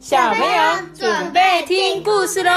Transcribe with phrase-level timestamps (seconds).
[0.00, 2.50] 小朋友准备听故事喽！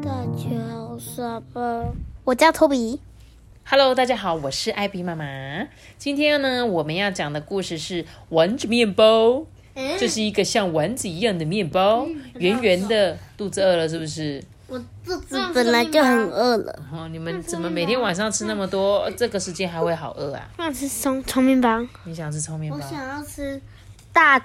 [0.00, 0.50] 大家
[1.52, 1.92] 好？
[2.22, 3.00] 我叫托比。
[3.64, 5.26] Hello，大家好，我是艾比妈妈。
[5.98, 9.44] 今天呢，我们要讲的故事是丸子面包。
[9.98, 13.18] 这是一个像丸子一样的面包，圆圆的。
[13.36, 14.40] 肚子饿了是不是？
[14.68, 16.78] 我肚子本来就很饿了。
[16.92, 19.10] 哦，你们怎么每天晚上吃那么多？
[19.16, 20.48] 这个时间还会好饿啊？
[20.56, 21.84] 我想吃葱葱面包。
[22.04, 22.76] 你想吃葱面包？
[22.76, 23.60] 我想要吃
[24.12, 24.40] 大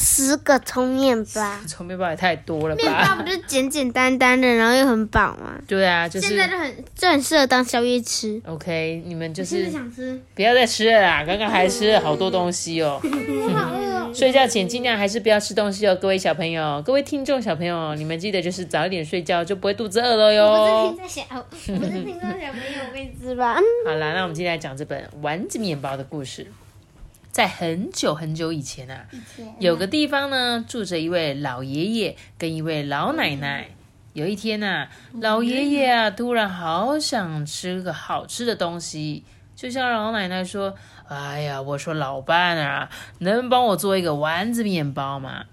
[0.00, 1.56] 十个葱面包。
[1.66, 3.28] 葱面包也太多了吧面包不吧？
[3.28, 5.60] 就简简单单的，然后又很饱吗？
[5.66, 8.40] 对啊，就是现在就很就很适合当宵夜吃。
[8.46, 13.00] OK，你们就是想吃，不要再吃了啦，刚刚还吃了好多东西哦。
[13.02, 14.14] 我好饿哦。
[14.14, 20.90] 睡觉前尽量还是不要吃东西哦，各位小朋友，各位听众小朋友，你们记得就是早一点睡觉，就不会肚子饿了我哟不。
[20.90, 23.56] 是听在小，我不是听众小朋友，我跟你吃吧。
[23.84, 26.46] 好啦，那我们今天来讲这本丸子面包的故事。
[27.38, 29.06] 在很久很久以前啊，
[29.60, 33.68] 有个地方呢，住着一位老爷爷跟一位老奶奶。
[34.12, 34.88] 有一天啊，
[35.20, 39.22] 老爷爷啊突然好想吃个好吃的东西，
[39.54, 40.74] 就像老奶奶说
[41.06, 45.44] ：“哎呀，我说老伴啊，能帮我做一个丸子面包吗？”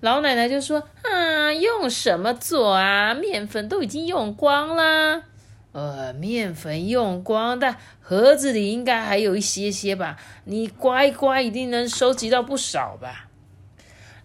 [0.00, 3.12] 老奶奶就说：“啊，用什么做啊？
[3.12, 5.24] 面粉都已经用光啦。”
[6.12, 10.18] 呃，面粉用光，但盒子里应该还有一些些吧？
[10.44, 13.28] 你刮一刮，一定能收集到不少吧？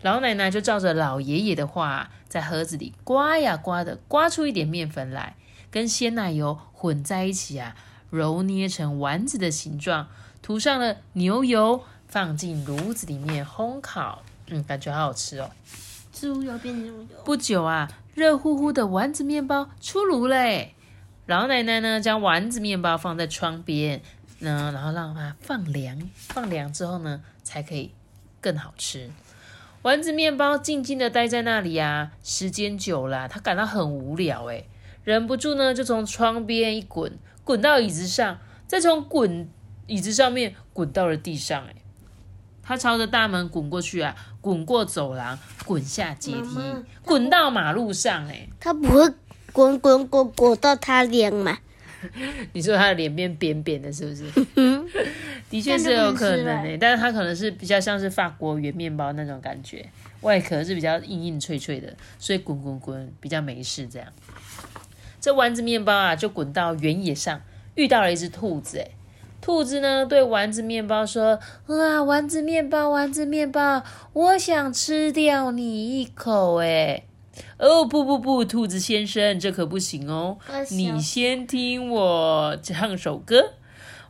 [0.02, 5.36] 老奶奶就照着老爷爷的话，在盒子里刮呀刮的，刮出一点面粉来，
[5.72, 7.76] 跟鲜奶油混在一起啊，
[8.10, 10.08] 揉捏成丸子的形状，
[10.42, 14.24] 涂上了牛油，放进炉子里面烘烤。
[14.48, 15.50] 嗯，感觉好好吃哦。
[16.14, 17.08] 猪油变牛油。
[17.26, 20.74] 不久啊，热乎乎的丸子面包出炉嘞。
[21.28, 24.02] 老奶奶呢，将丸子面包放在窗边，
[24.40, 27.92] 呢，然后让它放凉，放凉之后呢，才可以
[28.40, 29.12] 更好吃。
[29.82, 34.70] 丸子面包静静的待在那里啊，时间久了，他感到很无聊，诶，
[35.04, 39.50] 忍不住呢，就从窗边一滚，滚到椅子上，再从滚
[39.88, 41.76] 椅子上面滚到了地上，诶，
[42.64, 46.58] 他朝着大门滚过去啊，滚过走廊，滚下阶梯
[47.04, 49.14] 滚到马路上，诶，它不会
[49.58, 51.58] 滚滚滚滚到他脸嘛？
[52.54, 54.24] 你说他的脸变扁扁的，是不是？
[55.50, 59.84] 的确是有可能诶、但是它可能是比较像是法国圆面包那种感觉，
[60.22, 64.08] 外壳是比较硬硬脆脆的，所以滚滚滚比较没事这样。
[65.20, 67.42] 这丸子面包啊，就滚到原野上，
[67.74, 68.92] 遇到了一只兔子诶、
[69.42, 77.07] 兔子呢对丸子面包说：“啊，丸子面包，丸子面包，我想吃掉你一口诶。
[77.58, 80.38] 哦不不不，兔子先生，这可不行哦！
[80.72, 83.54] 你先听我唱首歌。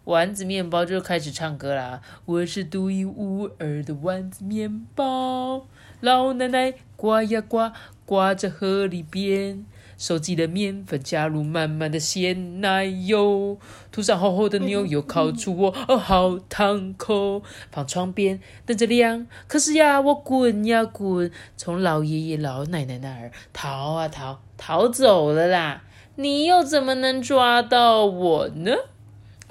[0.04, 2.02] 丸子面包就开始唱歌啦。
[2.26, 5.68] 我是独一无二的丸子面包，
[6.00, 7.74] 老奶奶刮呀刮，
[8.06, 9.66] 刮在河里边，
[9.98, 13.58] 收集了面粉，加入满满的鲜奶油，
[13.92, 17.42] 涂上厚厚的牛油，烤出我哦好烫口，
[17.72, 19.26] 放窗边等着凉。
[19.48, 25.82] 可是呀，我滚呀滚，从老爷爷老奶奶那儿逃啊逃，逃走了啦。
[26.16, 28.74] 你又怎么能抓到我呢？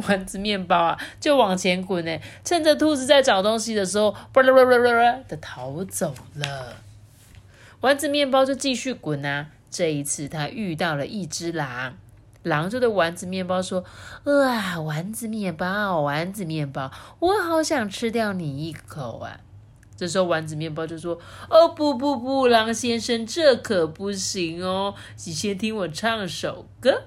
[0.07, 6.77] 丸子面包啊，就往前滚呢，趁着兔子在找东西的时候，巴拉巴拉巴拉的逃走了。
[7.81, 11.99] 丸子面包就继续滚啊，这一次他遇到了一只狼，
[12.43, 13.85] 狼就对丸子面包说
[14.25, 19.39] ：“啊，丸子面包，丸子面包，我好想吃掉你一口啊！”
[19.95, 21.19] 这时候丸子面包就说
[21.51, 24.95] ：“哦不不不，狼先生，这可不行哦，
[25.27, 27.03] 你先听我唱首歌。”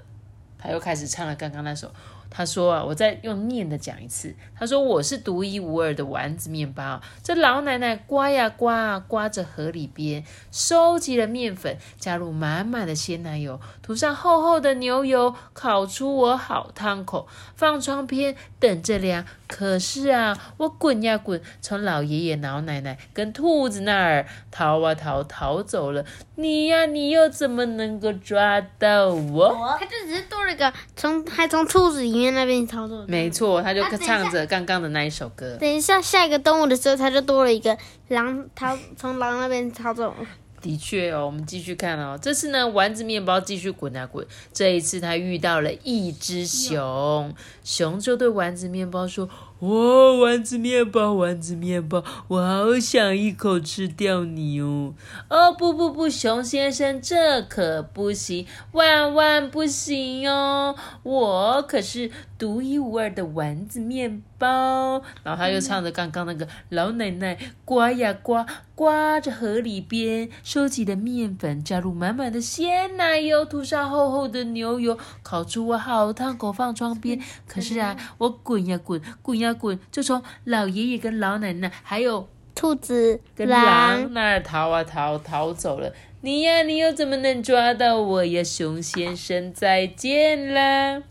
[0.61, 1.91] 他又开始唱了刚刚那首。
[2.29, 4.35] 他说啊，我再用念的讲一次。
[4.57, 7.01] 他说我是独一无二的丸子面包。
[7.23, 19.25] 这老奶奶刮呀刮啊，刮着河里边，收集了面粉，加入满满的鲜奶油，涂上厚厚的牛油，烤出我好烫口，放窗边等着凉。
[19.47, 26.05] 可是啊，我滚呀滚，从老爷爷、老奶奶跟兔子那儿逃啊逃，逃走了。
[26.35, 29.77] 你呀，你又怎么能够抓到我？
[29.79, 33.05] 他就只是多了个从还从兔子里面那边操作。
[33.07, 35.57] 没错，他就唱着刚刚的那一首歌。
[35.59, 37.75] 等一下下一个动物的时候，他就多了一个
[38.09, 40.13] 狼他从狼那边操纵。
[40.61, 42.19] 的确哦，我们继续看哦。
[42.21, 44.27] 这次呢，丸子面包继续滚啊滚。
[44.51, 47.33] 这一次他遇到了一只熊，
[47.63, 54.93] 熊就对丸子面包说：“哇，丸子面包，丸子面包，我好想一口吃掉你哦！
[55.27, 60.77] 哦，不不不，熊先生，这可不行，万万不行哦！
[61.03, 65.01] 我可是独一无二的丸子面包。
[65.23, 68.45] 然后他又唱着刚刚那个老奶奶刮呀刮，
[68.75, 77.19] 刮着河里边收集的面粉，加入满满的鲜奶油，涂上厚厚的牛油，烤出我好烫口，放窗边。
[77.45, 79.48] 可是啊，我滚呀滚，滚呀。
[79.53, 79.79] 滚！
[79.91, 85.93] 就从老爷爷跟老奶奶还有兔子跟狼那儿逃啊逃，逃走了。
[86.21, 89.53] 你呀，你又怎么能抓到我呀，熊先生？
[89.53, 91.01] 再见了，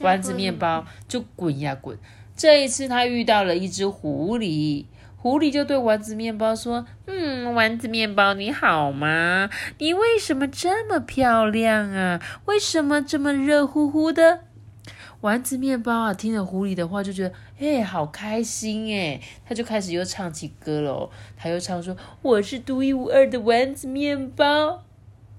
[0.00, 1.96] 丸子面包就滚呀滚。
[2.36, 4.86] 这一次他遇到了一只狐狸，
[5.16, 9.48] 狐狸就对丸子面包说：“嗯，丸子面包你好吗？
[9.78, 12.20] 你为什么这么漂亮啊？
[12.46, 14.40] 为什么这么热乎乎的？”
[15.22, 21.08] 丸子面包啊，听了狐狸的话，就觉得哎，好开心哎，他就开始又唱起歌了。
[21.36, 24.82] 他又唱说：“我是独一无二的丸子面包。”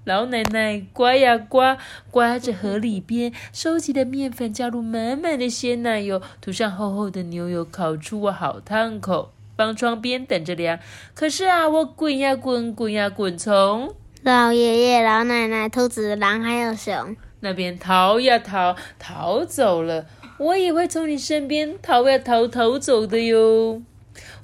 [0.04, 1.76] 老奶奶刮呀刮，
[2.10, 10.78] 刮着河里边收集的面粉，加入满满的鲜奶油，涂上厚厚的牛油，烤出我好烫口，放窗边等着凉。
[11.14, 17.14] 可是啊，我滚呀滚，滚呀滚，从老爷爷、老奶奶、兔子、狼还有熊。
[17.44, 20.06] 那边逃呀逃，逃走了，
[20.38, 23.82] 我也会从你身边逃呀逃，逃走的哟。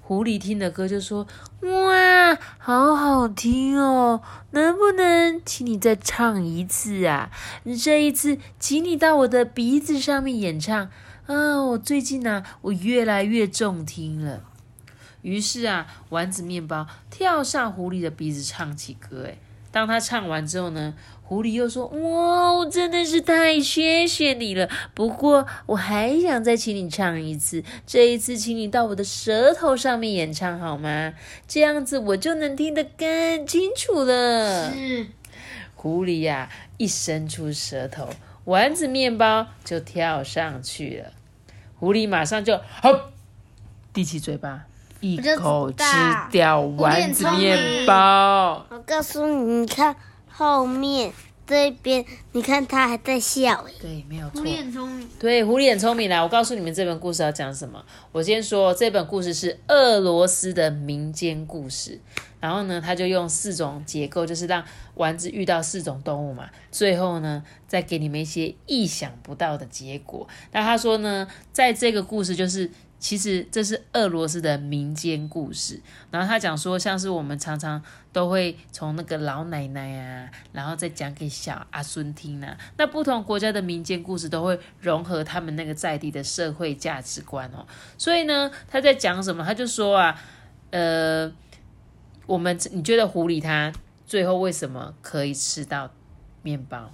[0.03, 1.27] 狐狸听的歌就说
[1.63, 4.21] ：“哇，好好听哦，
[4.51, 7.31] 能不能请你再唱一次啊？
[7.83, 10.91] 这一次，请你到我的鼻子上面演唱
[11.27, 11.63] 啊！
[11.63, 14.43] 我最近呢，我越来越中听了。”
[15.23, 19.23] 于是啊，丸子面包跳上狐狸的鼻子唱起歌。
[19.23, 19.39] 诶
[19.71, 20.95] 当他唱完之后呢？
[21.23, 24.69] 狐狸又说：“哇，真的是太谢谢你了！
[24.95, 31.13] 不过我还想再请你唱一次，这一次请你到我的舌头上面演唱好吗？
[31.47, 35.07] 这样子我就能听得更清楚了。”是。
[35.77, 38.09] 狐狸呀，一伸出舌头，
[38.47, 41.13] 丸子面包就跳上去了。
[41.79, 43.13] 狐狸马上就好，
[43.93, 44.67] 闭起嘴巴，
[45.01, 45.85] 一口吃
[46.31, 48.67] 掉丸子面包。
[48.71, 49.97] 我告诉你，你看。
[50.33, 51.13] 后面
[51.47, 52.03] 这边，
[52.33, 53.63] 你看他还在笑。
[53.79, 54.41] 对，没有错。
[54.41, 55.09] 狐狸很聪明。
[55.19, 57.85] 对，狐狸很聪明来，我告诉你们这本故事要讲什么。
[58.11, 62.01] 我先说，这本故事是俄罗斯的民间故事。
[62.41, 64.65] 然后呢，他就用四种结构，就是让
[64.95, 66.49] 丸子遇到四种动物嘛。
[66.71, 70.27] 最后呢，再给你们一些意想不到的结果。
[70.53, 72.71] 那他说呢，在这个故事就是。
[73.01, 75.81] 其实这是俄罗斯的民间故事，
[76.11, 77.83] 然后他讲说，像是我们常常
[78.13, 82.55] 都会从那个老奶奶啊，然后再讲给小阿孙听啊。
[82.77, 87.67] 那不同国家的民间故事都会融合他们那个在地的社会价值观哦。
[87.97, 89.43] 所以呢，他在讲什么？
[89.43, 90.21] 他就说啊，
[90.71, 91.33] 呃，
[92.27, 93.73] 我们你觉得狐狸它
[94.07, 95.91] 最后为什么可以吃到
[96.43, 96.93] 面包？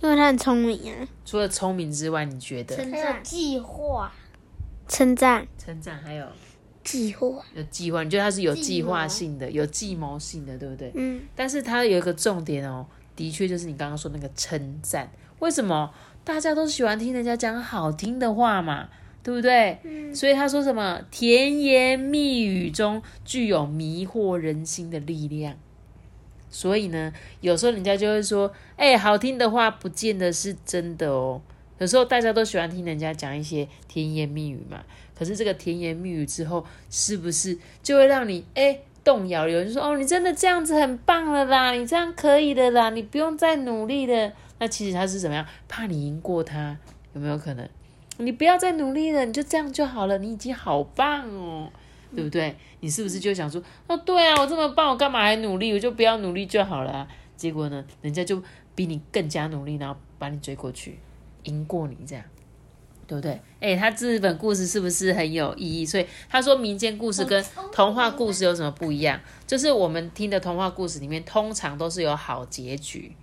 [0.00, 1.06] 因为它很聪明啊。
[1.26, 2.76] 除了聪明之外，你觉得？
[2.76, 4.10] 还有计划。
[4.88, 6.26] 称赞，称赞，还有
[6.82, 10.92] 计划，有计划，你觉得他是有计划性的，有计谋性的，对不对？
[10.94, 11.22] 嗯。
[11.34, 12.86] 但是他有一个重点哦，
[13.16, 15.10] 的确就是你刚刚说那个称赞。
[15.38, 15.92] 为什么
[16.22, 18.88] 大家都喜欢听人家讲好听的话嘛？
[19.22, 19.78] 对不对？
[19.84, 20.14] 嗯。
[20.14, 25.56] 所以他说什么甜言蜜语中具有迷惑人心的力量。
[26.50, 31.40] 所以呢，有时候人家就会说，哎，好听的话不见得是真的哦。
[31.78, 34.82] 有时候大家都喜欢听人家讲一些甜言蜜语嘛，
[35.14, 39.48] 可是这个甜言蜜语之后，是不是就会让你哎动摇？
[39.48, 44.32] 有人说哦，你真的这样子很棒了啦，你这样可以的啦，你不用再努力的。
[44.60, 45.44] 那其实他是怎么样？
[45.68, 46.78] 怕你赢过他，
[47.12, 47.68] 有没有可能？
[48.18, 51.68] 你不要再努力了，你就这样就好了，你已经好棒哦，
[52.14, 52.54] 对不对？
[52.78, 55.72] 你是不是就想说哦，对啊，我这么棒，我干嘛还努力？
[55.72, 57.08] 我就不要努力就好了。
[57.36, 58.40] 结果呢，人家就
[58.76, 60.96] 比你更加努力，然后把你追过去。
[61.44, 62.24] 赢过你这样，
[63.06, 63.40] 对不对？
[63.60, 65.86] 哎，他这本故事是不是很有意义？
[65.86, 69.20] 所以他说民间故事跟童话故事有什么不一样？
[69.46, 73.14] 就是我们听的童话故事里面，通常都是有好结局，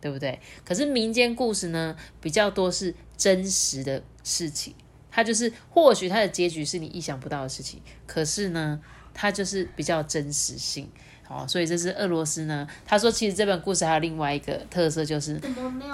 [0.00, 0.40] 对不对？
[0.64, 4.74] 可是民间故事呢，比较多是真实的事情，
[5.10, 8.80] 它就是或许它的结局是你意想不到的事情，可是呢，
[9.12, 10.88] 它就是比较真实性。
[11.26, 12.68] 哦，所以这是俄罗斯呢。
[12.84, 15.40] 他说，其实这本故事还有另外一个特色，就是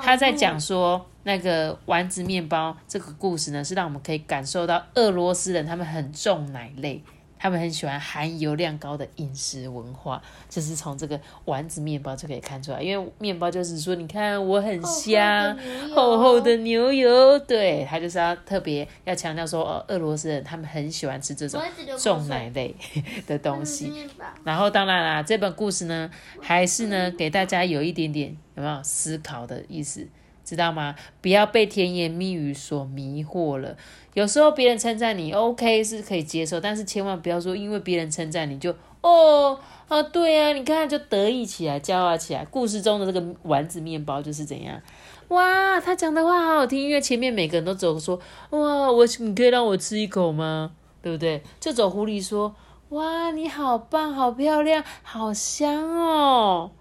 [0.02, 7.02] 他在讲说那个丸子面包这个故事呢，是让我们可以感受到俄罗斯人他们很重奶类，
[7.38, 12.82] 他们很喜欢含油量高的饮食文化，就是从这个丸子面包就可以看出来。
[12.82, 15.56] 因为面包就是说，你看我很香，
[15.94, 21.62] 厚厚的牛油，对，他就是要特别要强调说，哦，俄罗斯人他们很喜欢吃这种
[21.98, 22.74] 重奶类
[23.26, 23.92] 的东西。
[24.44, 26.10] 然后当然啦，这本故事呢，
[26.40, 30.06] 还是呢给大家有一点点有没有思考的意思。
[30.50, 30.96] 知道吗？
[31.22, 33.76] 不要被甜言蜜语所迷惑了。
[34.14, 42.44] 有时候别人称赞你，OK 是可以接受，但是千万不要说因为别人称赞你就哦啊对呀，你看就得意起来，骄傲起来。
[42.44, 44.82] 故事中的这个丸子面包就是怎样？
[45.28, 48.18] 哇，他讲的话好好听，因为前面每个人都走说
[48.50, 50.72] 哇，我你可以让我吃一口吗？
[51.00, 51.42] 对不对？
[51.60, 52.54] 就走狐狸说
[52.88, 56.72] 哇，你好棒，好漂亮，好香哦，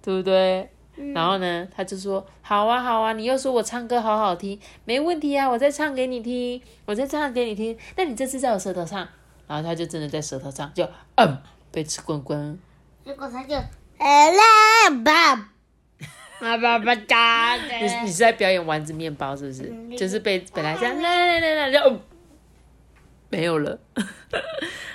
[0.00, 0.70] 对不对？
[1.14, 7.76] 然后呢，他就说：“好啊，好啊，你又说我唱歌好好听，没问题啊，我再唱给你听，我再唱给你听。
[7.96, 9.06] 那你这次在我舌头上，
[9.46, 11.38] 然后他就真的在舌头上就嗯
[11.70, 12.58] 被吃光光。
[13.04, 13.54] 结果他就
[13.98, 14.42] 哎啦
[15.04, 15.36] 爸，
[16.40, 17.62] 爸爸爸嘎的。
[17.80, 19.96] 你你是在表演丸子面包是不是？
[19.96, 22.00] 就是被本来这样来来来来就
[23.30, 23.78] 没有了。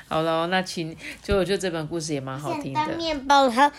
[0.07, 2.95] 好了，那请就我觉得这本故事也蛮好听的。
[2.97, 3.71] 面包它。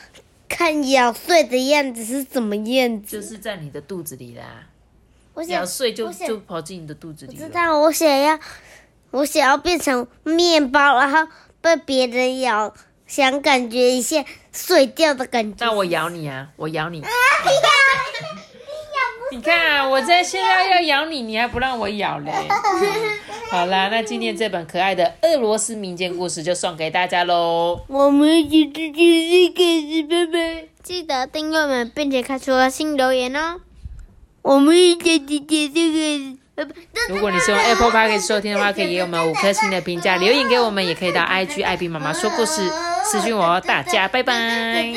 [0.57, 3.21] 看咬碎的样子是怎么样子？
[3.21, 4.45] 就是在你的肚子里啦。
[5.35, 7.37] 我咬碎就就跑进你的肚子里。
[7.37, 8.39] 知道我想要，
[9.11, 11.29] 我想要变成面包，然后
[11.61, 12.73] 被别人咬，
[13.05, 15.67] 想感觉一下碎掉的感觉。
[15.67, 16.51] 那我咬你啊！
[16.55, 17.03] 我咬你。
[19.35, 22.31] 你看，我在现在要咬你，你还不让我咬嘞。
[23.51, 27.81] 好啦，那今天这本可爱的俄罗斯民间故事就送给大家喽。
[27.89, 30.69] 我们一起吃点心，开始拜拜。
[30.85, 33.61] 记得订阅我们，并且开出新留言哦。
[34.43, 36.73] 我们一起点点这个。
[37.09, 42.71] 如果你是用 Apple Park 收听的话，可以给我们五颗星的评价，留言给我们，也可以到 IG 艾比妈妈说故事
[43.03, 43.61] 私讯我。
[43.63, 44.95] 大家拜拜。